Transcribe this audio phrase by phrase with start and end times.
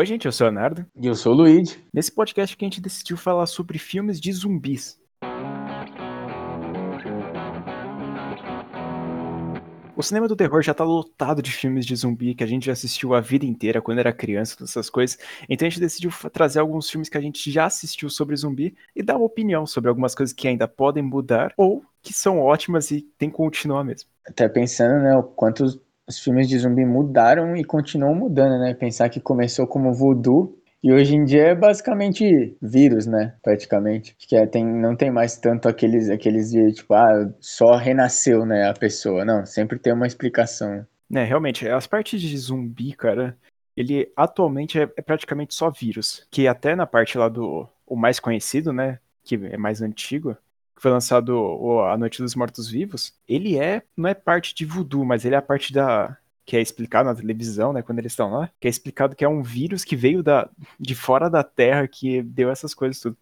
[0.00, 0.86] Oi, gente, eu sou o Leonardo.
[0.96, 1.76] E eu sou o Luigi.
[1.92, 4.98] Nesse podcast que a gente decidiu falar sobre filmes de zumbis.
[9.94, 12.72] O cinema do terror já tá lotado de filmes de zumbi que a gente já
[12.72, 15.18] assistiu a vida inteira quando era criança, todas essas coisas.
[15.46, 19.02] Então a gente decidiu trazer alguns filmes que a gente já assistiu sobre zumbi e
[19.02, 23.02] dar uma opinião sobre algumas coisas que ainda podem mudar ou que são ótimas e
[23.18, 24.08] tem que continuar mesmo.
[24.26, 25.78] Até pensando, né, o quanto
[26.08, 28.74] os filmes de zumbi mudaram e continuam mudando, né?
[28.74, 33.34] Pensar que começou como voodoo e hoje em dia é basicamente vírus, né?
[33.42, 34.16] Praticamente.
[34.18, 38.68] Que é, tem, não tem mais tanto aqueles, aqueles de tipo, ah, só renasceu, né,
[38.68, 39.24] a pessoa.
[39.24, 40.86] Não, sempre tem uma explicação.
[41.12, 43.36] É, realmente, as partes de zumbi, cara,
[43.76, 46.26] ele atualmente é, é praticamente só vírus.
[46.30, 48.98] Que até na parte lá do o mais conhecido, né?
[49.22, 50.34] Que é mais antigo,
[50.80, 54.64] que foi lançado o A Noite dos Mortos Vivos, ele é, não é parte de
[54.64, 58.12] voodoo, mas ele é a parte da, que é explicado na televisão, né, quando eles
[58.12, 60.48] estão lá, que é explicado que é um vírus que veio da,
[60.80, 63.14] de fora da Terra que deu essas coisas tudo.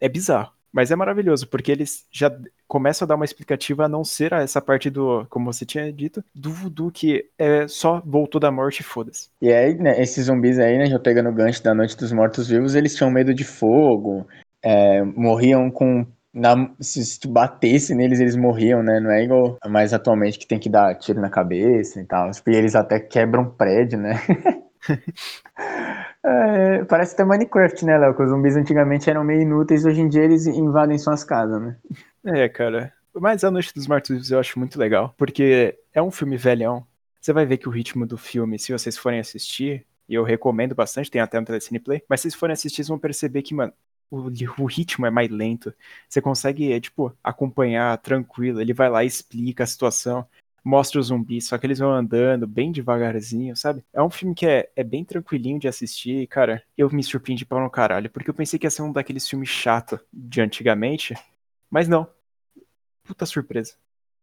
[0.00, 4.02] É bizarro, mas é maravilhoso, porque eles já começam a dar uma explicativa a não
[4.02, 8.50] ser essa parte do, como você tinha dito, do voodoo que é só voltou da
[8.50, 9.28] morte e foda-se.
[9.40, 12.48] E aí, né, esses zumbis aí, né, já pegando o gancho da Noite dos Mortos
[12.48, 14.26] Vivos, eles tinham medo de fogo,
[14.60, 16.04] é, morriam com
[16.38, 19.00] na, se, tu batesse neles, eles morriam, né?
[19.00, 22.30] Não é igual mais atualmente que tem que dar tiro na cabeça e tal.
[22.46, 24.14] E eles até quebram prédio, né?
[26.24, 28.14] é, parece até Minecraft, né, Léo?
[28.14, 31.76] Que os zumbis antigamente eram meio inúteis, hoje em dia eles invadem suas casas, né?
[32.24, 32.92] É, cara.
[33.14, 36.86] Mas A Noite dos Mortos eu acho muito legal, porque é um filme velhão.
[37.20, 40.74] Você vai ver que o ritmo do filme, se vocês forem assistir, e eu recomendo
[40.74, 43.54] bastante, tem até no Telecine Play, mas se vocês forem assistir, vocês vão perceber que,
[43.54, 43.72] mano,
[44.10, 45.72] o, o, ritmo é mais lento.
[46.08, 48.60] Você consegue, é, tipo, acompanhar tranquilo.
[48.60, 50.26] Ele vai lá explica a situação,
[50.64, 53.84] mostra os zumbis, só que eles vão andando bem devagarzinho, sabe?
[53.92, 56.22] É um filme que é, é bem tranquilinho de assistir.
[56.22, 58.92] E, cara, eu me surpreendi para no caralho, porque eu pensei que ia ser um
[58.92, 61.14] daqueles filmes chato de antigamente,
[61.70, 62.06] mas não.
[63.04, 63.74] Puta surpresa.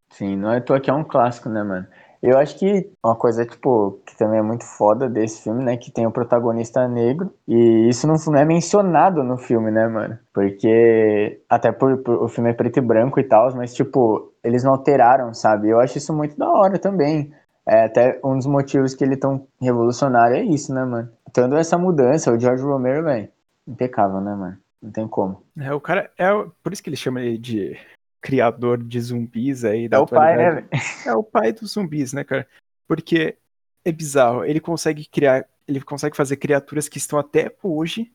[0.09, 1.87] Sim, não é tô aqui é um clássico, né, mano?
[2.27, 5.77] Eu acho que uma coisa, tipo, que também é muito foda desse filme, né?
[5.77, 7.31] Que tem o protagonista negro.
[7.47, 10.17] E isso não, não é mencionado no filme, né, mano?
[10.33, 11.39] Porque.
[11.47, 14.71] Até por, por o filme é preto e branco e tal, mas, tipo, eles não
[14.71, 15.69] alteraram, sabe?
[15.69, 17.31] Eu acho isso muito da hora também.
[17.67, 21.09] É, até um dos motivos que ele é tão revolucionário é isso, né, mano?
[21.31, 23.29] Tendo essa mudança, o George Romero, velho,
[23.67, 24.57] impecável, né, mano?
[24.81, 25.43] Não tem como.
[25.57, 26.11] É, o cara.
[26.17, 26.29] É,
[26.63, 27.77] por isso que ele chama ele de
[28.25, 29.99] criador de zumbis aí da é.
[29.99, 30.67] O pai, né?
[31.05, 32.47] É o pai dos zumbis, né, cara?
[32.87, 33.37] Porque
[33.85, 38.11] é bizarro, ele consegue criar, ele consegue fazer criaturas que estão até hoje,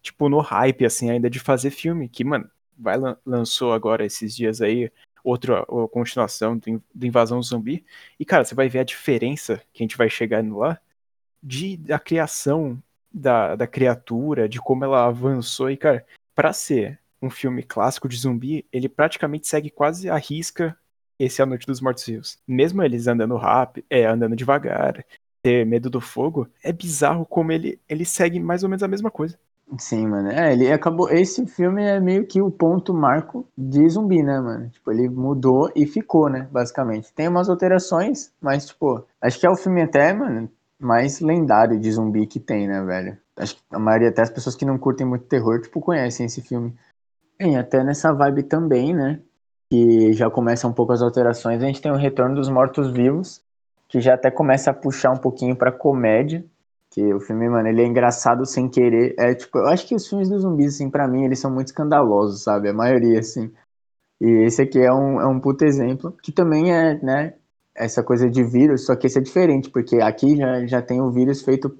[0.00, 2.96] tipo, no hype, assim, ainda de fazer filme, que, mano, vai
[3.26, 4.88] lançou agora esses dias aí
[5.24, 7.84] outra continuação do, do Invasão Zumbi,
[8.20, 10.80] e, cara, você vai ver a diferença que a gente vai chegar lá
[11.42, 12.80] de, da criação
[13.12, 16.06] da, da criatura, de como ela avançou, e, cara,
[16.36, 20.76] pra ser um filme clássico de zumbi, ele praticamente segue quase a risca
[21.18, 22.38] esse a Noite dos Mortos Vivos.
[22.48, 25.04] Mesmo eles andando rápido, é, andando devagar,
[25.42, 29.10] ter medo do fogo, é bizarro como ele, ele segue mais ou menos a mesma
[29.10, 29.38] coisa.
[29.78, 30.30] Sim, mano.
[30.30, 31.08] É, ele acabou.
[31.10, 34.68] Esse filme é meio que o ponto marco de zumbi, né, mano?
[34.68, 36.48] Tipo, ele mudou e ficou, né?
[36.50, 37.12] Basicamente.
[37.12, 41.92] Tem umas alterações, mas, tipo, acho que é o filme até, mano, mais lendário de
[41.92, 43.16] zumbi que tem, né, velho?
[43.36, 46.42] Acho que a maioria, até as pessoas que não curtem muito terror, tipo, conhecem esse
[46.42, 46.74] filme.
[47.40, 49.18] Bem, até nessa vibe também, né?
[49.70, 51.62] Que já começa um pouco as alterações.
[51.62, 53.42] A gente tem o Retorno dos Mortos-Vivos,
[53.88, 56.44] que já até começa a puxar um pouquinho pra comédia.
[56.90, 59.14] Que o filme, mano, ele é engraçado sem querer.
[59.18, 61.68] É tipo, eu acho que os filmes dos zumbis, assim, pra mim, eles são muito
[61.68, 62.68] escandalosos, sabe?
[62.68, 63.50] A maioria, assim.
[64.20, 67.34] E esse aqui é um, é um puto exemplo, que também é, né,
[67.74, 71.10] essa coisa de vírus, só que esse é diferente, porque aqui já, já tem o
[71.10, 71.76] vírus feito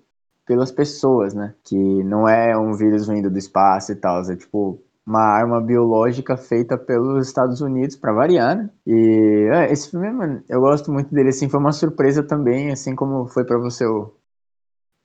[0.47, 1.55] pelas pessoas, né?
[1.65, 6.37] Que não é um vírus vindo do espaço e tal, é tipo uma arma biológica
[6.37, 8.71] feita pelos Estados Unidos, para variar, né?
[8.87, 12.95] E é, esse filme, mano, eu gosto muito dele, assim, foi uma surpresa também, assim
[12.95, 14.15] como foi para você o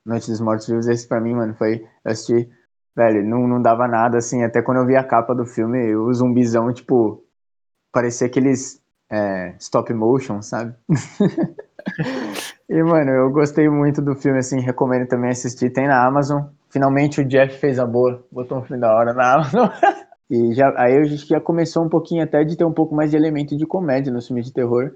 [0.05, 2.49] Noite dos Mortos Vivos, esse pra mim, mano, foi, eu assisti,
[2.95, 6.13] velho, não, não dava nada, assim, até quando eu vi a capa do filme, o
[6.13, 7.23] zumbizão, tipo,
[7.91, 10.75] parecia aqueles é, stop motion, sabe?
[12.69, 16.43] e, mano, eu gostei muito do filme, assim, recomendo também assistir, tem na Amazon,
[16.75, 19.69] finalmente o Jeff fez a boa, botou um fim da hora na Amazon.
[20.29, 23.11] e já, aí a gente já começou um pouquinho até de ter um pouco mais
[23.11, 24.93] de elemento de comédia no filme de terror.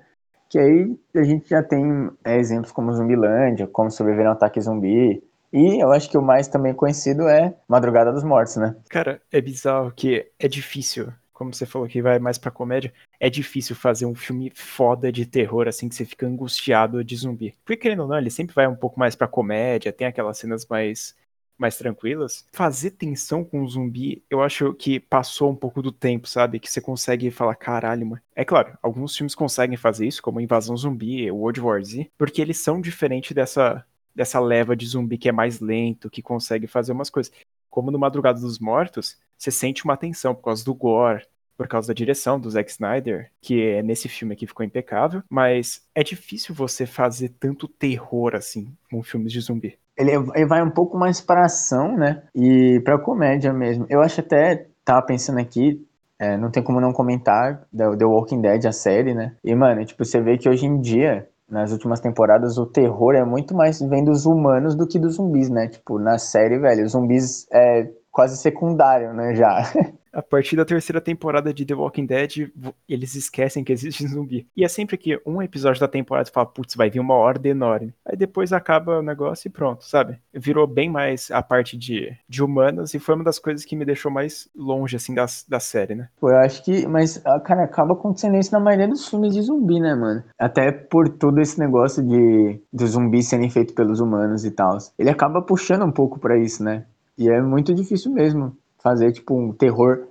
[0.50, 5.24] Que aí a gente já tem é, exemplos como Zumbilândia, como Sobreviver ao Ataque Zumbi.
[5.54, 8.76] E eu acho que o mais também conhecido é Madrugada dos Mortos, né?
[8.90, 13.30] Cara, é bizarro que é difícil como você falou que vai mais pra comédia, é
[13.30, 17.56] difícil fazer um filme foda de terror, assim, que você fica angustiado de zumbi.
[17.64, 20.68] Porque, querendo ou não, ele sempre vai um pouco mais pra comédia, tem aquelas cenas
[20.68, 21.16] mais
[21.60, 26.28] mais tranquilas, fazer tensão com um zumbi, eu acho que passou um pouco do tempo,
[26.28, 26.60] sabe?
[26.60, 28.22] Que você consegue falar, caralho, mano.
[28.36, 32.58] É claro, alguns filmes conseguem fazer isso, como Invasão Zumbi, World War Z, porque eles
[32.58, 33.86] são diferentes dessa,
[34.16, 37.32] dessa leva de zumbi que é mais lento, que consegue fazer umas coisas.
[37.70, 41.90] Como no Madrugada dos Mortos, você sente uma tensão por causa do gore, por causa
[41.90, 46.56] da direção do Zack Snyder, que é nesse filme aqui ficou impecável, mas é difícil
[46.56, 49.79] você fazer tanto terror assim com filmes de zumbi.
[50.00, 52.24] Ele, ele vai um pouco mais pra ação, né?
[52.34, 53.86] E pra comédia mesmo.
[53.90, 55.86] Eu acho até, tava pensando aqui,
[56.18, 59.36] é, não tem como não comentar The Walking Dead, a série, né?
[59.44, 63.26] E, mano, tipo, você vê que hoje em dia, nas últimas temporadas, o terror é
[63.26, 65.68] muito mais vem dos humanos do que dos zumbis, né?
[65.68, 69.64] Tipo, na série, velho, os zumbis é quase secundário, né, já.
[70.12, 72.52] a partir da terceira temporada de The Walking Dead,
[72.88, 74.48] eles esquecem que existe zumbi.
[74.56, 77.94] E é sempre que um episódio da temporada fala, putz, vai vir uma horda enorme.
[78.06, 80.20] Aí depois acaba o negócio e pronto, sabe?
[80.34, 83.86] Virou bem mais a parte de, de humanos e foi uma das coisas que me
[83.86, 86.10] deixou mais longe, assim, da, da série, né?
[86.20, 89.42] Pô, eu acho que, mas, ah, cara, acaba acontecendo isso na maioria dos filmes de
[89.42, 90.24] zumbi, né, mano?
[90.38, 94.78] Até por todo esse negócio de dos zumbis serem feitos pelos humanos e tal.
[94.98, 96.86] Ele acaba puxando um pouco para isso, né?
[97.18, 100.08] E é muito difícil mesmo fazer, tipo, um terror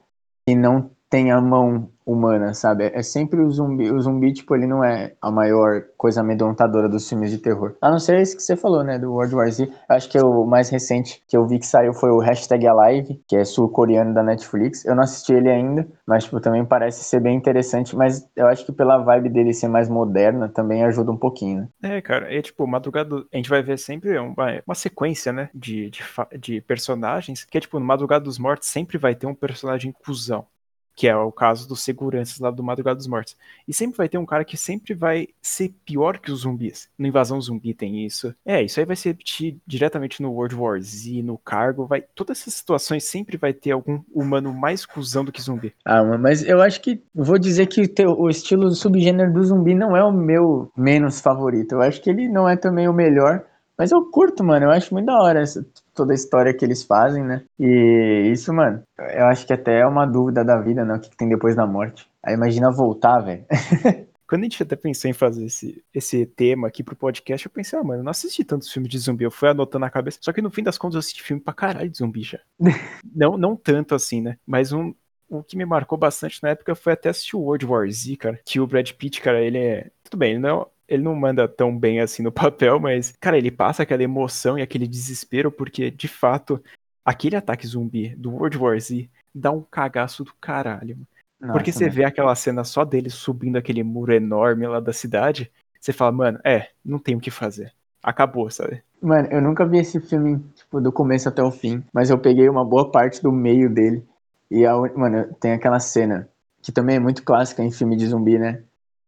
[0.47, 2.91] que não tem a mão humana, sabe?
[2.95, 3.91] É sempre o zumbi.
[3.91, 7.77] O zumbi, tipo, ele não é a maior coisa amedrontadora dos filmes de terror.
[7.83, 8.99] A não ser esse que você falou, né?
[8.99, 9.71] Do World War Z.
[9.89, 13.37] Acho que o mais recente que eu vi que saiu foi o Hashtag Alive, que
[13.37, 14.87] é sul-coreano da Netflix.
[14.87, 17.95] Eu não assisti ele ainda, mas, tipo, também parece ser bem interessante.
[17.95, 21.97] Mas eu acho que pela vibe dele ser mais moderna, também ajuda um pouquinho, né?
[21.97, 22.35] É, cara.
[22.35, 23.23] É, tipo, Madrugada...
[23.33, 25.51] A gente vai ver sempre uma, uma sequência, né?
[25.55, 26.01] De, de,
[26.39, 27.45] de personagens.
[27.45, 30.47] Que é, tipo, no Madrugada dos Mortos sempre vai ter um personagem cuzão
[30.99, 33.37] que é o caso dos seguranças lá do Madrugada dos Mortos.
[33.69, 36.89] E sempre vai ter um cara que sempre vai ser pior que os zumbis.
[36.99, 38.35] No Invasão Zumbi tem isso.
[38.45, 42.03] É, isso aí vai se repetir diretamente no World War Z, no Cargo, vai...
[42.17, 45.73] Todas essas situações sempre vai ter algum humano mais cuzão do que zumbi.
[45.85, 47.01] Ah, mas eu acho que...
[47.15, 51.77] Vou dizer que o, estilo subgênero do zumbi não é o meu menos favorito.
[51.77, 53.45] Eu acho que ele não é também o melhor,
[53.79, 54.67] mas eu curto, mano.
[54.67, 55.65] Eu acho muito da hora essa,
[55.99, 57.43] toda a história que eles fazem, né?
[57.59, 60.95] E isso, mano, eu acho que até é uma dúvida da vida, né?
[60.95, 62.09] O que, que tem depois da morte.
[62.23, 63.45] Aí imagina voltar, velho.
[64.29, 67.79] Quando a gente até pensou em fazer esse, esse tema aqui pro podcast, eu pensei,
[67.79, 70.19] ah, mano, eu não assisti tantos filmes de zumbi, eu fui anotando na cabeça.
[70.21, 72.39] Só que no fim das contas eu assisti filme pra caralho de zumbi já.
[73.15, 74.37] não, não tanto assim, né?
[74.47, 74.95] Mas um,
[75.31, 78.39] o que me marcou bastante na época foi até assistir o World War Z, cara.
[78.45, 79.91] Que o Brad Pitt, cara, ele é.
[80.05, 83.37] Tudo bem, ele não é ele não manda tão bem assim no papel, mas, cara,
[83.37, 86.61] ele passa aquela emoção e aquele desespero, porque, de fato,
[87.05, 90.97] aquele ataque zumbi do World War Z dá um cagaço do caralho.
[91.41, 95.53] Nossa, porque você vê aquela cena só dele subindo aquele muro enorme lá da cidade,
[95.79, 97.73] você fala, mano, é, não tem o que fazer.
[98.03, 98.83] Acabou, sabe?
[99.01, 102.49] Mano, eu nunca vi esse filme, tipo, do começo até o fim, mas eu peguei
[102.49, 104.05] uma boa parte do meio dele.
[104.51, 106.29] E, a, mano, tem aquela cena,
[106.61, 108.63] que também é muito clássica em filme de zumbi, né?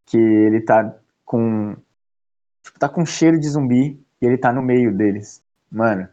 [0.06, 0.94] Que ele tá
[1.30, 1.76] com.
[2.60, 5.40] Tipo, tá com cheiro de zumbi e ele tá no meio deles.
[5.70, 6.08] Mano,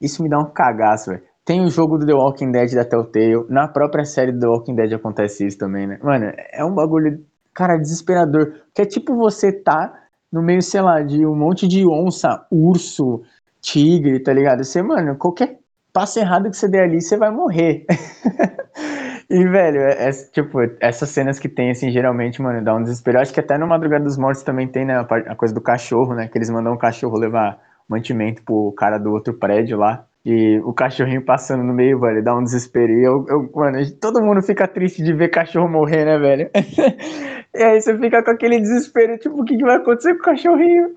[0.00, 1.22] isso me dá um cagaço, velho.
[1.44, 3.44] Tem o jogo do The Walking Dead da Telltale.
[3.50, 5.98] Na própria série do The Walking Dead acontece isso também, né?
[6.02, 8.62] Mano, é um bagulho, cara, desesperador.
[8.74, 9.92] Que é tipo você tá
[10.32, 13.22] no meio, sei lá, de um monte de onça, urso,
[13.60, 14.64] tigre, tá ligado?
[14.64, 15.58] Você, mano, qualquer
[15.92, 17.84] passo errado que você der ali, você vai morrer.
[19.32, 23.18] E, velho, é, é, tipo, essas cenas que tem, assim, geralmente, mano, dá um desespero.
[23.18, 26.28] Acho que até no Madrugada dos Mortos também tem, né, a, coisa do cachorro, né?
[26.28, 27.58] Que eles mandam o cachorro levar
[27.88, 30.06] mantimento pro cara do outro prédio lá.
[30.22, 32.92] E o cachorrinho passando no meio, velho, dá um desespero.
[32.92, 36.50] E eu, eu, mano, todo mundo fica triste de ver cachorro morrer, né, velho?
[37.56, 40.24] e aí você fica com aquele desespero, tipo, o que, que vai acontecer com o
[40.24, 40.94] cachorrinho?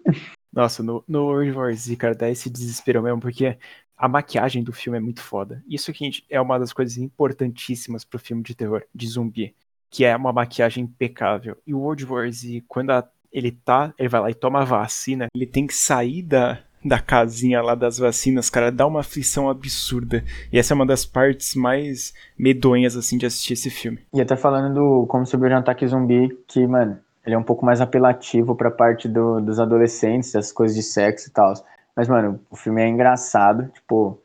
[0.51, 3.57] Nossa, no, no World War Z, cara, dá esse desespero mesmo, porque
[3.97, 5.63] a maquiagem do filme é muito foda.
[5.67, 9.55] Isso aqui é uma das coisas importantíssimas pro filme de terror, de zumbi,
[9.89, 11.57] que é uma maquiagem impecável.
[11.65, 14.65] E o World War Z, quando a, ele tá, ele vai lá e toma a
[14.65, 19.49] vacina, ele tem que sair da, da casinha lá das vacinas, cara, dá uma aflição
[19.49, 20.23] absurda.
[20.51, 23.99] E essa é uma das partes mais medonhas, assim, de assistir esse filme.
[24.13, 27.65] E até falando do Como Subir um Ataque Zumbi, que, mano, ele é um pouco
[27.65, 31.53] mais apelativo pra parte do, dos adolescentes, das coisas de sexo e tal.
[31.95, 34.21] Mas, mano, o filme é engraçado, tipo.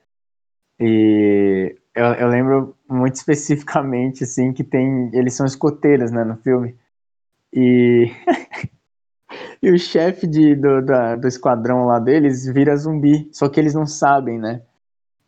[0.79, 5.11] E eu, eu lembro muito especificamente, assim, que tem.
[5.15, 6.77] Eles são escoteiros, né, no filme.
[7.53, 8.11] E.
[9.63, 13.75] e o chefe de, do, da, do esquadrão lá deles vira zumbi, só que eles
[13.75, 14.63] não sabem, né?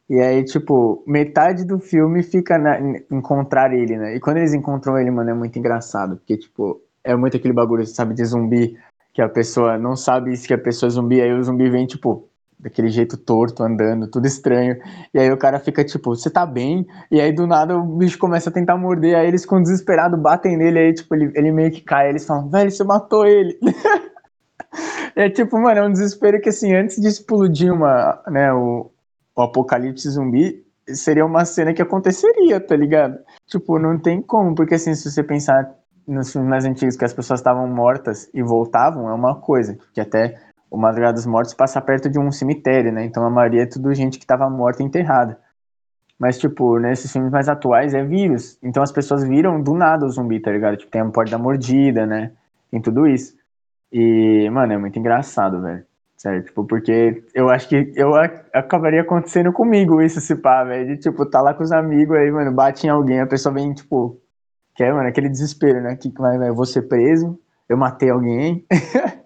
[0.08, 2.78] E aí, tipo, metade do filme fica na,
[3.10, 4.16] encontrar ele, né?
[4.16, 7.86] E quando eles encontram ele, mano, é muito engraçado, porque, tipo, é muito aquele bagulho,
[7.86, 8.78] sabe, de zumbi,
[9.14, 12.28] que a pessoa não sabe se a pessoa é zumbi, aí o zumbi vem, tipo,
[12.62, 14.76] daquele jeito torto, andando, tudo estranho.
[15.12, 16.86] E aí o cara fica tipo, você tá bem?
[17.10, 20.56] E aí do nada o bicho começa a tentar morder, aí eles com desesperado batem
[20.56, 23.58] nele, aí tipo, ele, ele meio que cai, eles falam, velho, você matou ele.
[25.16, 28.90] é tipo, mano, é um desespero que assim, antes de explodir uma, né, o,
[29.34, 33.18] o apocalipse zumbi, seria uma cena que aconteceria, tá ligado?
[33.46, 35.68] Tipo, não tem como, porque assim, se você pensar
[36.06, 40.00] nos filmes mais antigos que as pessoas estavam mortas e voltavam, é uma coisa, que
[40.00, 40.36] até
[40.72, 43.04] o Madrugada dos Mortos passa perto de um cemitério, né?
[43.04, 45.38] Então a maioria é tudo gente que estava morta e enterrada.
[46.18, 48.58] Mas, tipo, nesses filmes mais atuais é vírus.
[48.62, 50.78] Então as pessoas viram do nada o zumbi, tá ligado?
[50.78, 52.32] Tipo, tem a porta da mordida, né?
[52.70, 53.36] Tem tudo isso.
[53.92, 55.84] E, mano, é muito engraçado, velho.
[56.16, 58.14] Sério, tipo, porque eu acho que eu
[58.54, 60.86] acabaria acontecendo comigo isso, se pá, velho.
[60.86, 63.74] De, tipo, tá lá com os amigos aí, mano, bate em alguém, a pessoa vem,
[63.74, 64.18] tipo,
[64.74, 65.96] quer, mano, aquele desespero, né?
[65.96, 67.38] Que vai, vai, eu vou ser preso,
[67.68, 68.64] eu matei alguém.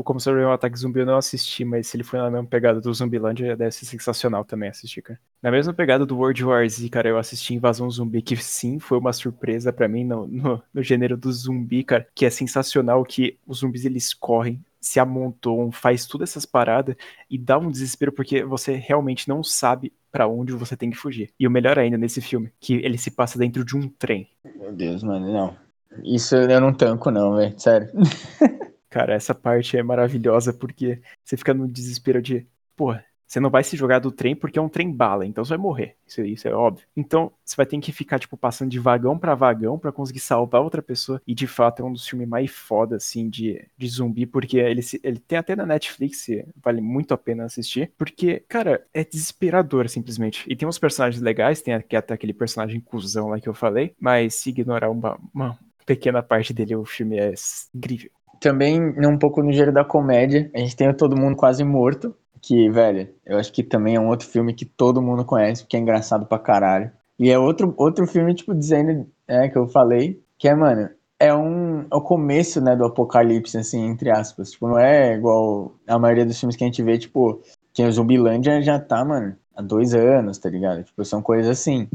[0.00, 2.46] O Como Sobreviver um Ataque Zumbi eu não assisti, mas se ele foi na mesma
[2.46, 5.20] pegada do Zumbilândia, deve ser sensacional também assistir, cara.
[5.42, 8.96] Na mesma pegada do World War Z, cara, eu assisti Invasão Zumbi, que sim, foi
[8.96, 13.36] uma surpresa para mim no, no, no, gênero do zumbi, cara, que é sensacional que
[13.46, 16.96] os zumbis eles correm, se amontoam, faz todas essas paradas
[17.28, 21.28] e dá um desespero porque você realmente não sabe para onde você tem que fugir.
[21.38, 24.30] E o melhor ainda nesse filme, que ele se passa dentro de um trem.
[24.56, 25.54] Meu Deus, mano, não.
[26.02, 27.90] Isso eu não tanco não, velho, sério.
[28.90, 32.94] Cara, essa parte é maravilhosa porque você fica no desespero de, pô,
[33.30, 35.58] você não vai se jogar do trem porque é um trem bala, então você vai
[35.58, 35.96] morrer.
[36.04, 36.84] Isso, isso é óbvio.
[36.96, 40.60] Então, você vai ter que ficar, tipo, passando de vagão para vagão para conseguir salvar
[40.60, 41.22] outra pessoa.
[41.24, 44.80] E de fato é um dos filmes mais foda, assim, de, de zumbi, porque ele,
[45.04, 46.26] ele tem até na Netflix,
[46.60, 47.92] vale muito a pena assistir.
[47.96, 50.44] Porque, cara, é desesperador, simplesmente.
[50.48, 54.34] E tem uns personagens legais, tem até aquele personagem cuzão lá que eu falei, mas
[54.34, 55.56] se ignorar uma, uma
[55.86, 57.32] pequena parte dele, o filme é
[57.72, 61.62] incrível também um pouco no gênero da comédia, a gente tem o Todo Mundo Quase
[61.62, 65.62] Morto, que, velho, eu acho que também é um outro filme que todo mundo conhece,
[65.62, 66.90] porque é engraçado pra caralho.
[67.18, 71.34] E é outro, outro filme, tipo, dizendo, é, que eu falei, que é, mano, é
[71.34, 74.52] um é o começo, né, do apocalipse, assim, entre aspas.
[74.52, 77.42] Tipo, não é igual a maioria dos filmes que a gente vê, tipo,
[77.74, 80.82] que o Zumbilândia já tá, mano, há dois anos, tá ligado?
[80.82, 81.88] Tipo, são coisas assim.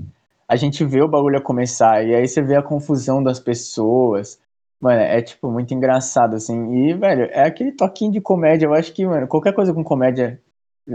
[0.47, 4.39] A gente vê o bagulho começar, e aí você vê a confusão das pessoas,
[4.79, 6.73] Mano, é tipo muito engraçado, assim.
[6.73, 8.65] E, velho, é aquele toquinho de comédia.
[8.65, 10.41] Eu acho que, mano, qualquer coisa com comédia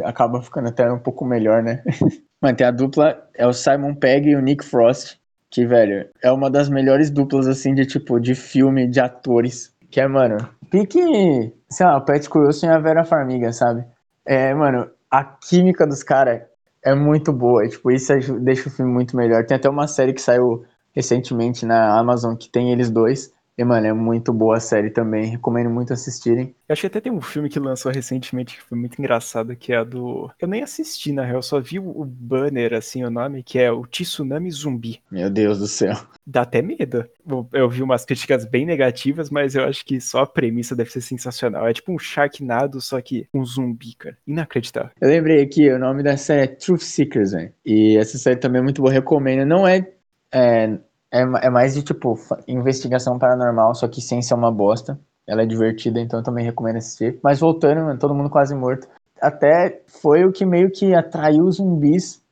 [0.04, 1.82] acaba ficando até um pouco melhor, né?
[2.40, 5.18] mano, tem a dupla, é o Simon Pegg e o Nick Frost.
[5.50, 9.74] Que, velho, é uma das melhores duplas, assim, de tipo, de filme, de atores.
[9.90, 10.36] Que é, mano,
[10.70, 13.84] pique, sei lá, o Pat Wilson e a Vera Farmiga, sabe?
[14.24, 16.42] É, mano, a química dos caras
[16.82, 17.66] é muito boa.
[17.68, 19.44] tipo, isso deixa o filme muito melhor.
[19.44, 23.32] Tem até uma série que saiu recentemente na Amazon que tem eles dois.
[23.60, 25.26] E, mano, é muito boa a série também.
[25.26, 26.54] Recomendo muito assistirem.
[26.66, 29.70] Eu acho que até tem um filme que lançou recentemente que foi muito engraçado, que
[29.70, 30.30] é a do.
[30.40, 33.84] Eu nem assisti, na real, só vi o banner, assim, o nome, que é o
[33.86, 35.02] Tsunami Zumbi.
[35.10, 35.92] Meu Deus do céu.
[36.26, 37.04] Dá até medo.
[37.52, 41.02] Eu vi umas críticas bem negativas, mas eu acho que só a premissa deve ser
[41.02, 41.68] sensacional.
[41.68, 44.16] É tipo um Sharknado, só que um zumbi, cara.
[44.26, 44.90] Inacreditável.
[44.98, 47.52] Eu lembrei aqui, o nome da série é Truth Seekers, velho.
[47.62, 49.46] E essa série também é muito boa, recomendo.
[49.46, 49.86] Não é,
[50.32, 50.78] é
[51.10, 54.98] é, é mais de, tipo, investigação paranormal, só que sem ser uma bosta.
[55.26, 57.18] Ela é divertida, então eu também recomendo assistir.
[57.22, 58.88] Mas voltando, mano, todo mundo quase morto.
[59.20, 62.22] Até foi o que meio que atraiu os zumbis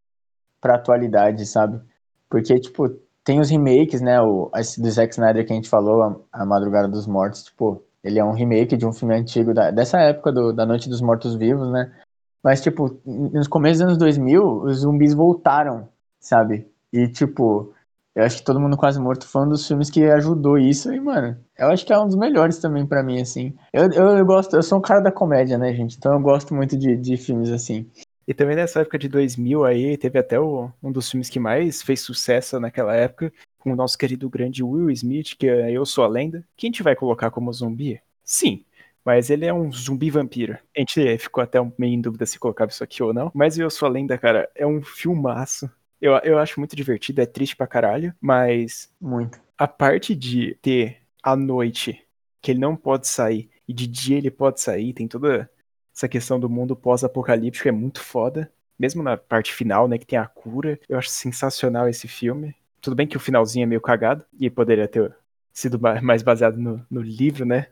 [0.61, 1.81] pra atualidade, sabe?
[2.29, 2.89] Porque, tipo,
[3.25, 4.21] tem os remakes, né?
[4.21, 7.83] O, esse do Zack Snyder que a gente falou, a, a Madrugada dos Mortos, tipo,
[8.03, 11.01] ele é um remake de um filme antigo da, dessa época do, da Noite dos
[11.01, 11.93] Mortos Vivos, né?
[12.43, 16.67] Mas, tipo, nos começos dos anos 2000, os zumbis voltaram, sabe?
[16.93, 17.75] E, tipo,
[18.19, 20.93] eu acho que Todo Mundo Quase Morto foi um dos filmes que ajudou isso.
[20.93, 23.55] E, mano, eu acho que é um dos melhores também para mim, assim.
[23.73, 25.97] Eu, eu, eu, gosto, eu sou um cara da comédia, né, gente?
[25.97, 27.89] Então eu gosto muito de, de filmes assim.
[28.27, 31.81] E também nessa época de 2000 aí, teve até o, um dos filmes que mais
[31.81, 36.03] fez sucesso naquela época, com o nosso querido grande Will Smith, que é Eu Sou
[36.03, 36.45] a Lenda.
[36.57, 38.01] Quem a gente vai colocar como zumbi?
[38.25, 38.65] Sim,
[39.05, 40.59] mas ele é um zumbi vampiro.
[40.77, 43.31] A gente ficou até meio em dúvida se colocava isso aqui ou não.
[43.33, 45.71] Mas Eu Sou a Lenda, cara, é um filmaço.
[46.01, 48.91] Eu, eu acho muito divertido, é triste pra caralho, mas.
[49.01, 49.41] Muito.
[49.57, 52.01] A parte de ter a noite
[52.41, 55.51] que ele não pode sair e de dia ele pode sair, tem toda
[55.95, 58.51] essa questão do mundo pós-apocalíptico, é muito foda.
[58.79, 60.79] Mesmo na parte final, né, que tem a cura.
[60.89, 62.55] Eu acho sensacional esse filme.
[62.81, 65.13] Tudo bem que o finalzinho é meio cagado e poderia ter
[65.53, 67.67] sido mais baseado no, no livro, né?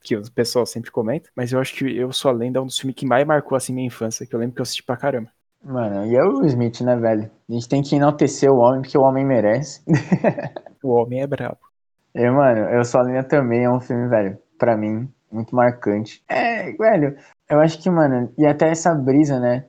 [0.00, 1.30] Que o pessoal sempre comenta.
[1.34, 3.56] Mas eu acho que Eu Sou a Lenda é um dos filmes que mais marcou
[3.56, 5.30] assim minha infância, que eu lembro que eu assisti pra caramba.
[5.64, 7.30] Mano, e é o Smith, né, velho?
[7.48, 9.82] A gente tem que enaltecer o homem, porque o homem merece.
[10.82, 11.58] o homem é brabo.
[12.14, 16.22] E, mano, Eu Sou a Linha também é um filme, velho, pra mim, muito marcante.
[16.28, 17.16] É, velho,
[17.48, 19.66] eu acho que, mano, e até essa brisa, né?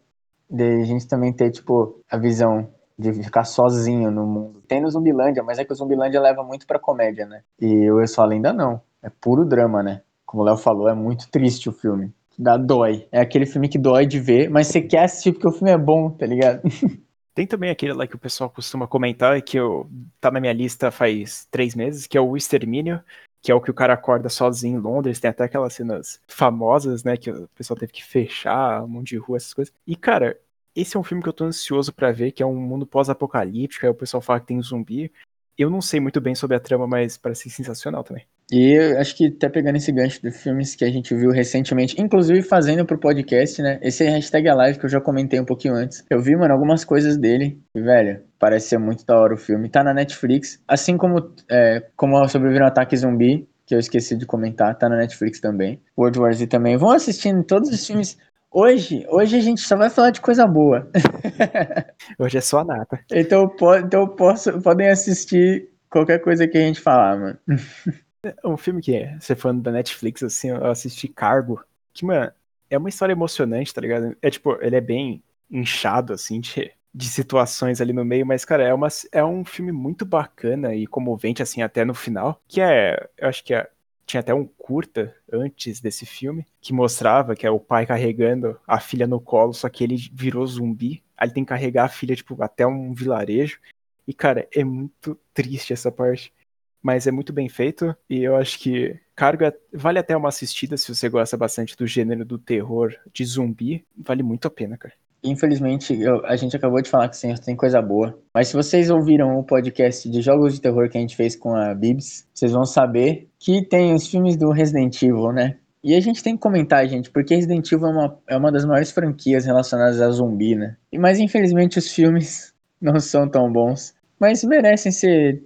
[0.49, 4.61] De a gente também ter, tipo, a visão de ficar sozinho no mundo.
[4.67, 7.43] Tem no Zumbilândia, mas é que o Zumbilândia leva muito pra comédia, né?
[7.59, 8.81] E o Eu Sou a Lenda não.
[9.01, 10.01] É puro drama, né?
[10.25, 12.13] Como o Léo falou, é muito triste o filme.
[12.37, 13.07] Dá dói.
[13.11, 15.77] É aquele filme que dói de ver, mas você quer assistir porque o filme é
[15.77, 16.61] bom, tá ligado?
[17.35, 19.89] Tem também aquele lá que o pessoal costuma comentar, que eu,
[20.21, 23.01] tá na minha lista faz três meses, que é o Extermínio,
[23.41, 27.03] que é o que o cara acorda sozinho em Londres, tem até aquelas cenas famosas,
[27.03, 29.73] né, que o pessoal teve que fechar um monte de rua, essas coisas.
[29.85, 30.39] E, cara,
[30.75, 33.85] esse é um filme que eu tô ansioso para ver, que é um mundo pós-apocalíptico,
[33.85, 35.11] aí o pessoal fala que tem zumbi.
[35.57, 38.25] Eu não sei muito bem sobre a trama, mas parece sensacional também.
[38.51, 42.41] E acho que até pegando esse gancho de filmes que a gente viu recentemente, inclusive
[42.41, 43.79] fazendo pro podcast, né?
[43.81, 46.03] Esse é hashtag Alive que eu já comentei um pouquinho antes.
[46.09, 47.59] Eu vi, mano, algumas coisas dele.
[47.73, 49.69] E, velho, parece ser muito da hora o filme.
[49.69, 50.61] Tá na Netflix.
[50.67, 54.97] Assim como, é, como sobreviver um ataque zumbi, que eu esqueci de comentar, tá na
[54.97, 55.81] Netflix também.
[55.97, 56.77] World War Z também.
[56.77, 58.17] Vão assistindo todos os filmes.
[58.55, 60.87] Hoje, hoje a gente só vai falar de coisa boa.
[62.19, 63.03] hoje é só a nata.
[63.11, 63.51] Então,
[63.83, 67.39] então posso, podem assistir qualquer coisa que a gente falar, mano.
[68.45, 71.61] Um filme que é, você falando da Netflix, assim, eu assisti Cargo,
[71.93, 72.31] que, mano,
[72.69, 74.15] é uma história emocionante, tá ligado?
[74.21, 78.63] É tipo, ele é bem inchado, assim, de, de situações ali no meio, mas, cara,
[78.63, 83.09] é, uma, é um filme muito bacana e comovente, assim, até no final, que é,
[83.17, 83.69] eu acho que é,
[84.05, 88.79] tinha até um curta antes desse filme, que mostrava que é o pai carregando a
[88.79, 92.15] filha no colo, só que ele virou zumbi, aí ele tem que carregar a filha,
[92.15, 93.59] tipo, até um vilarejo,
[94.07, 96.33] e, cara, é muito triste essa parte.
[96.81, 100.75] Mas é muito bem feito e eu acho que Cargo é, vale até uma assistida
[100.75, 104.93] se você gosta bastante do gênero do terror de zumbi, vale muito a pena, cara.
[105.23, 108.19] Infelizmente, eu, a gente acabou de falar que sim, tem coisa boa.
[108.33, 111.55] Mas se vocês ouviram o podcast de jogos de terror que a gente fez com
[111.55, 115.57] a Bibs, vocês vão saber que tem os filmes do Resident Evil, né?
[115.83, 118.65] E a gente tem que comentar, gente, porque Resident Evil é uma, é uma das
[118.65, 120.77] maiores franquias relacionadas a zumbi, né?
[120.93, 123.93] Mas infelizmente os filmes não são tão bons.
[124.19, 125.43] Mas merecem ser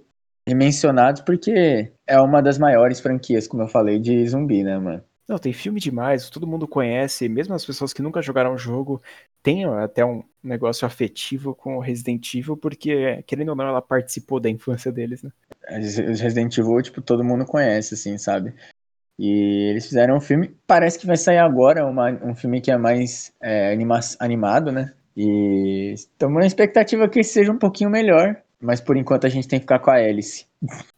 [0.48, 5.04] mencionados porque é uma das maiores franquias, como eu falei, de zumbi, né, mano?
[5.28, 9.02] Não, tem filme demais, todo mundo conhece, mesmo as pessoas que nunca jogaram o jogo
[9.44, 14.40] têm até um negócio afetivo com o Resident Evil, porque, querendo ou não, ela participou
[14.40, 15.32] da infância deles, né?
[15.68, 18.54] Resident Evil, tipo, todo mundo conhece, assim, sabe?
[19.20, 22.78] E eles fizeram um filme, parece que vai sair agora, uma, um filme que é
[22.78, 24.94] mais é, anima animado, né?
[25.16, 29.60] E estamos na expectativa que seja um pouquinho melhor, mas por enquanto a gente tem
[29.60, 30.46] que ficar com a hélice.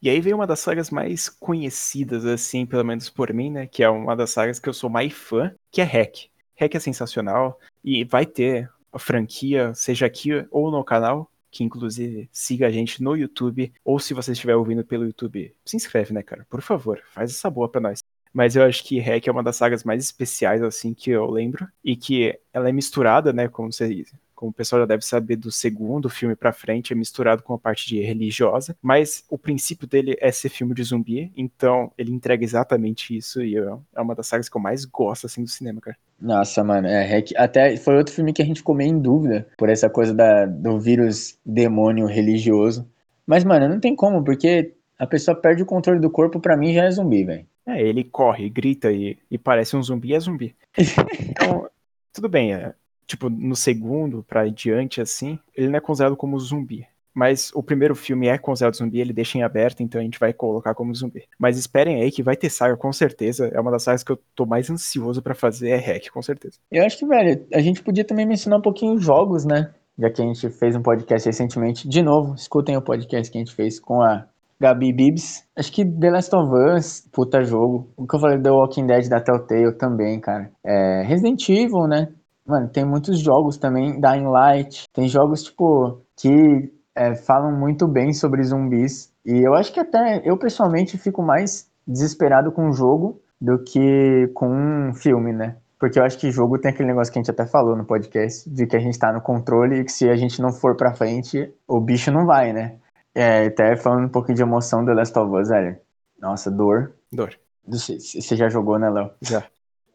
[0.00, 3.66] E aí vem uma das sagas mais conhecidas, assim, pelo menos por mim, né?
[3.66, 6.30] Que é uma das sagas que eu sou mais fã, que é Hack.
[6.58, 12.28] Hack é sensacional e vai ter a franquia, seja aqui ou no canal, que inclusive
[12.32, 16.22] siga a gente no YouTube, ou se você estiver ouvindo pelo YouTube, se inscreve, né,
[16.22, 16.46] cara?
[16.48, 18.00] Por favor, faz essa boa pra nós.
[18.32, 21.66] Mas eu acho que Hack é uma das sagas mais especiais, assim, que eu lembro,
[21.84, 24.04] e que ela é misturada, né, como você
[24.40, 27.58] como o pessoal já deve saber do segundo filme para frente, é misturado com a
[27.58, 32.42] parte de religiosa, mas o princípio dele é ser filme de zumbi, então ele entrega
[32.42, 35.94] exatamente isso e é uma das sagas que eu mais gosto assim do cinema, cara.
[36.18, 39.68] Nossa, mano, é, até foi outro filme que a gente ficou meio em dúvida por
[39.68, 42.88] essa coisa da, do vírus demônio religioso.
[43.26, 46.72] Mas, mano, não tem como, porque a pessoa perde o controle do corpo, para mim
[46.72, 47.46] já é zumbi, velho.
[47.66, 50.56] É, ele corre, grita e, e parece um zumbi, é zumbi.
[51.28, 51.68] Então,
[52.12, 52.74] tudo bem, é,
[53.10, 56.86] tipo, no segundo pra diante, assim, ele não é considerado como zumbi.
[57.12, 60.32] Mas o primeiro filme é considerado zumbi, ele deixa em aberto, então a gente vai
[60.32, 61.24] colocar como zumbi.
[61.36, 63.48] Mas esperem aí que vai ter saga, com certeza.
[63.52, 66.58] É uma das sagas que eu tô mais ansioso para fazer, é Hack, com certeza.
[66.70, 69.72] Eu acho que, velho, a gente podia também mencionar um pouquinho os jogos, né?
[69.98, 71.88] Já que a gente fez um podcast recentemente.
[71.88, 74.24] De novo, escutem o podcast que a gente fez com a
[74.60, 75.44] Gabi Bibs.
[75.56, 77.88] Acho que The Last of Us, puta jogo.
[77.96, 80.50] O que eu falei do Walking Dead da Telltale também, cara.
[80.64, 82.08] É Resident Evil, né?
[82.46, 88.12] Mano, tem muitos jogos também, Dying Light, tem jogos, tipo, que é, falam muito bem
[88.12, 89.12] sobre zumbis.
[89.24, 94.28] E eu acho que até, eu pessoalmente fico mais desesperado com o jogo do que
[94.34, 95.56] com um filme, né?
[95.78, 98.48] Porque eu acho que jogo tem aquele negócio que a gente até falou no podcast,
[98.50, 100.94] de que a gente tá no controle e que se a gente não for pra
[100.94, 102.76] frente, o bicho não vai, né?
[103.14, 105.78] É, até falando um pouquinho de emoção do Last of Us, velho.
[106.20, 106.92] Nossa, dor.
[107.10, 107.32] Dor.
[107.66, 109.10] Você já jogou, né, Léo?
[109.22, 109.42] Já.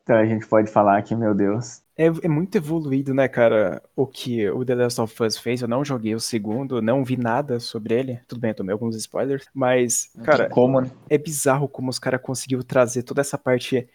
[0.01, 4.05] Então a gente pode falar que, meu Deus, é, é, muito evoluído, né, cara, o
[4.05, 5.61] que o The Last of Us fez.
[5.61, 8.19] Eu não joguei o segundo, não vi nada sobre ele.
[8.27, 10.91] Tudo bem, eu tomei alguns spoilers, mas, cara, como, né?
[11.09, 13.87] é bizarro como os caras conseguiram trazer toda essa parte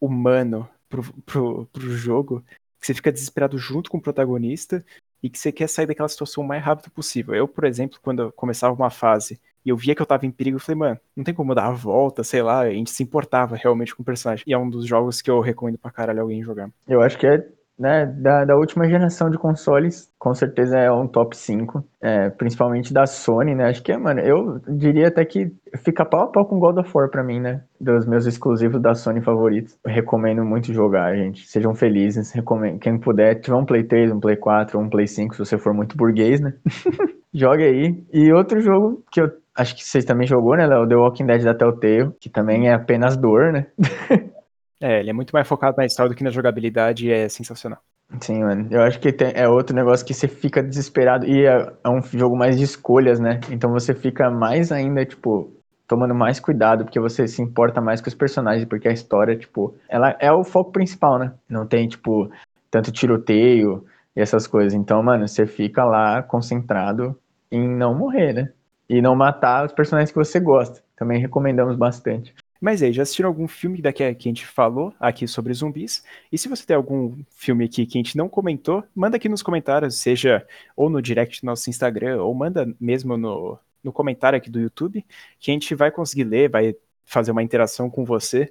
[0.00, 2.44] humano pro, pro, pro jogo,
[2.80, 4.84] que você fica desesperado junto com o protagonista
[5.22, 7.34] e que você quer sair daquela situação o mais rápido possível.
[7.34, 10.30] Eu, por exemplo, quando eu começava uma fase e eu via que eu tava em
[10.30, 13.02] perigo, eu falei, mano, não tem como dar a volta, sei lá, a gente se
[13.02, 14.44] importava realmente com o personagem.
[14.46, 16.68] E é um dos jogos que eu recomendo pra caralho alguém jogar.
[16.86, 17.46] Eu acho que é
[17.78, 22.92] né, da, da última geração de consoles, com certeza é um top 5, é, principalmente
[22.92, 23.68] da Sony, né?
[23.68, 27.10] Acho que, mano, eu diria até que fica pau a pau com God of War
[27.10, 27.62] pra mim, né?
[27.80, 29.76] Dos meus exclusivos da Sony favoritos.
[29.84, 31.46] Recomendo muito jogar, gente.
[31.48, 32.78] Sejam felizes, recomendo.
[32.78, 35.74] Quem puder, tiver um Play 3, um Play 4, um Play 5, se você for
[35.74, 36.54] muito burguês, né?
[37.34, 38.04] Jogue aí.
[38.12, 40.88] E outro jogo que eu acho que vocês também jogou, né, Léo?
[40.88, 43.66] The Walking Dead da Telltale, que também é apenas dor, né?
[44.80, 47.78] É, ele é muito mais focado na história do que na jogabilidade e é sensacional.
[48.20, 48.68] Sim, mano.
[48.70, 51.24] Eu acho que tem, é outro negócio que você fica desesperado.
[51.24, 53.40] E é, é, um jogo mais de escolhas, né?
[53.50, 55.52] Então você fica mais ainda, tipo,
[55.88, 59.74] tomando mais cuidado, porque você se importa mais com os personagens, porque a história, tipo,
[59.88, 61.32] ela é o foco principal, né?
[61.48, 62.30] Não tem, tipo,
[62.70, 64.74] tanto tiroteio e essas coisas.
[64.74, 67.18] Então, mano, você fica lá concentrado
[67.50, 68.52] em não morrer, né?
[68.88, 70.82] E não matar os personagens que você gosta.
[70.96, 72.34] Também recomendamos bastante.
[72.60, 76.02] Mas aí, já assistiram algum filme daqui que a gente falou aqui sobre zumbis?
[76.32, 79.42] E se você tem algum filme aqui que a gente não comentou, manda aqui nos
[79.42, 84.48] comentários, seja ou no direct do nosso Instagram, ou manda mesmo no, no comentário aqui
[84.48, 85.04] do YouTube,
[85.38, 88.50] que a gente vai conseguir ler, vai fazer uma interação com você.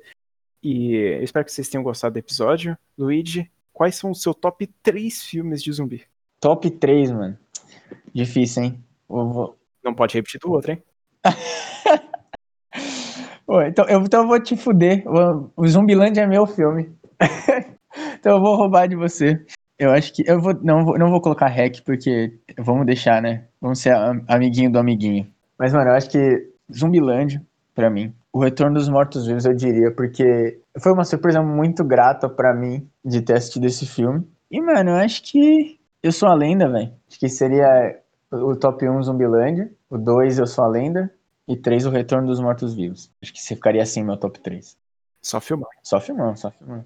[0.61, 2.77] E eu espero que vocês tenham gostado do episódio.
[2.95, 6.03] Luigi, quais são os seus top 3 filmes de zumbi?
[6.39, 7.37] Top 3, mano.
[8.13, 8.83] Difícil, hein?
[9.09, 9.57] Vou...
[9.83, 10.83] Não pode repetir do outro, hein?
[13.45, 15.03] Pô, então, eu, então eu vou te fuder.
[15.55, 16.91] O, Zumbiland é meu filme.
[18.19, 19.45] então eu vou roubar de você.
[19.77, 20.23] Eu acho que.
[20.25, 23.45] Eu vou, não, vou, não vou colocar hack, porque vamos deixar, né?
[23.59, 23.93] Vamos ser
[24.27, 25.27] amiguinho do amiguinho.
[25.57, 27.41] Mas, mano, eu acho que Zumbiland,
[27.75, 32.53] pra mim, o Retorno dos Mortos-Vivos, eu diria, porque foi uma surpresa muito grata para
[32.53, 34.25] mim de ter assistido esse filme.
[34.49, 36.91] E, mano, eu acho que Eu Sou a Lenda, velho.
[37.07, 37.99] Acho que seria
[38.33, 41.13] o top 1 Zumbiland, o 2 Eu Sou a Lenda,
[41.47, 43.11] e 3, O Retorno dos Mortos-Vivos.
[43.21, 44.77] Acho que você ficaria assim, meu top 3.
[45.21, 45.69] Só filmar.
[45.81, 46.85] Só filmando, só filmando.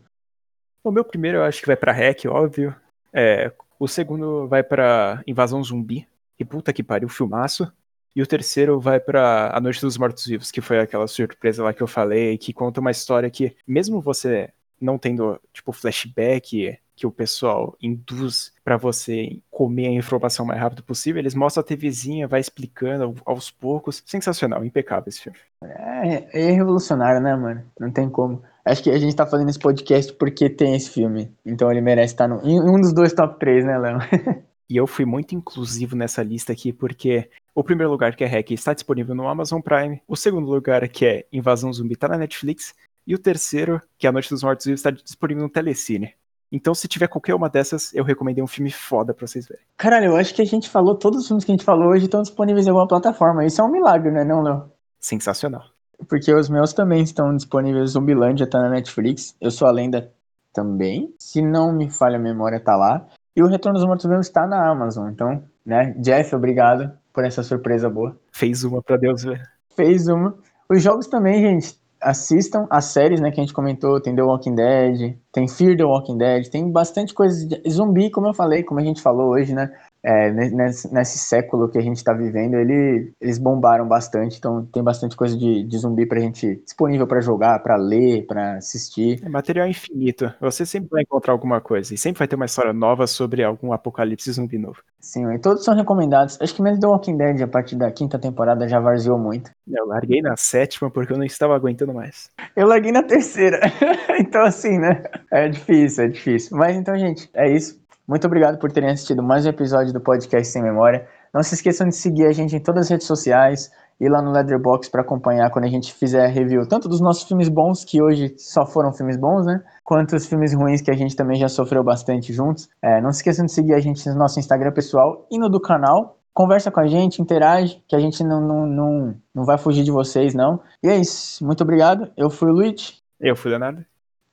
[0.84, 2.76] O meu primeiro eu acho que vai pra Hack, óbvio.
[3.14, 6.08] É, o segundo vai pra Invasão Zumbi.
[6.40, 7.72] E puta que pariu, filmaço.
[8.16, 11.84] E o terceiro vai para A Noite dos Mortos-Vivos, que foi aquela surpresa lá que
[11.84, 17.12] eu falei, que conta uma história que, mesmo você não tendo, tipo, flashback, que o
[17.12, 21.20] pessoal induz para você comer a informação o mais rápido possível.
[21.20, 24.02] Eles mostram a TVzinha, vai explicando aos poucos.
[24.04, 25.38] Sensacional, impecável esse filme.
[25.64, 27.64] É, é revolucionário, né, mano?
[27.80, 28.42] Não tem como.
[28.66, 31.32] Acho que a gente tá fazendo esse podcast porque tem esse filme.
[31.46, 34.00] Então ele merece estar no, em um dos dois top 3, né, Léo?
[34.68, 38.52] e eu fui muito inclusivo nessa lista aqui porque o primeiro lugar, que é Hack,
[38.52, 40.00] está disponível no Amazon Prime.
[40.08, 42.76] O segundo lugar, que é Invasão Zumbi, tá na Netflix.
[43.08, 46.14] E o terceiro, que é A Noite dos Mortos Vivos, está disponível no Telecine.
[46.52, 49.64] Então, se tiver qualquer uma dessas, eu recomendei um filme foda pra vocês verem.
[49.78, 52.04] Caralho, eu acho que a gente falou, todos os filmes que a gente falou hoje
[52.04, 53.46] estão disponíveis em alguma plataforma.
[53.46, 54.70] Isso é um milagre, né, não, Léo?
[55.00, 55.64] Sensacional.
[56.10, 57.92] Porque os meus também estão disponíveis.
[57.92, 59.36] Zumbilândia tá na Netflix.
[59.40, 60.12] Eu sou a lenda
[60.54, 61.14] também.
[61.18, 63.08] Se não me falha a memória, tá lá.
[63.34, 65.10] E o Retorno dos Mortos Vivos está na Amazon.
[65.10, 68.20] Então, né, Jeff, obrigado por essa surpresa boa.
[68.34, 69.42] Fez uma pra Deus ver.
[69.78, 70.38] Fez uma.
[70.70, 74.56] Os jogos também, gente assistam as séries, né, que a gente comentou, tem The Walking
[74.56, 78.80] Dead, tem Fear the Walking Dead, tem bastante coisa de zumbi, como eu falei, como
[78.80, 79.70] a gente falou hoje, né,
[80.08, 84.82] é, nesse, nesse, século que a gente está vivendo, ele, eles bombaram bastante, então tem
[84.82, 89.20] bastante coisa de, de zumbi pra gente disponível para jogar, para ler, para assistir.
[89.22, 90.34] É material infinito.
[90.40, 93.74] Você sempre vai encontrar alguma coisa e sempre vai ter uma história nova sobre algum
[93.74, 94.82] apocalipse zumbi novo.
[95.02, 96.40] Sim, e todos são recomendados.
[96.42, 99.52] Acho que mesmo The Walking Dead, a partir da quinta temporada, já varzeou muito.
[99.70, 102.32] Eu larguei na sétima porque eu não estava aguentando mais.
[102.56, 103.60] Eu larguei na terceira.
[104.18, 105.04] então, assim, né?
[105.30, 106.58] É difícil, é difícil.
[106.58, 107.86] Mas então, gente, é isso.
[108.08, 111.06] Muito obrigado por terem assistido mais um episódio do Podcast Sem Memória.
[111.34, 114.32] Não se esqueçam de seguir a gente em todas as redes sociais e lá no
[114.32, 118.02] Leatherbox para acompanhar quando a gente fizer a review, tanto dos nossos filmes bons, que
[118.02, 119.62] hoje só foram filmes bons, né?
[119.84, 122.70] Quanto os filmes ruins que a gente também já sofreu bastante juntos.
[122.82, 125.60] É, não se esqueçam de seguir a gente no nosso Instagram pessoal e no do
[125.60, 126.18] canal.
[126.34, 129.92] Conversa com a gente, interage, que a gente não, não, não, não vai fugir de
[129.92, 130.62] vocês, não.
[130.82, 131.46] E é isso.
[131.46, 132.10] Muito obrigado.
[132.16, 133.02] Eu fui o Luiz.
[133.20, 133.84] Eu fui o Leonardo.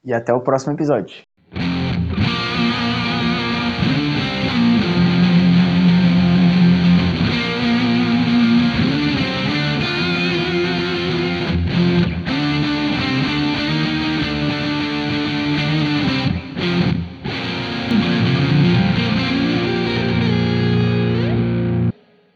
[0.04, 1.23] E até o próximo episódio.